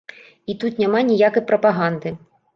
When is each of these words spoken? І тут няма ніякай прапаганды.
І 0.53 0.55
тут 0.63 0.79
няма 0.85 1.03
ніякай 1.11 1.47
прапаганды. 1.53 2.17